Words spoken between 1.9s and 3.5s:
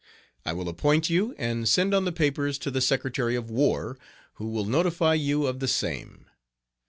on the papers to the Secretary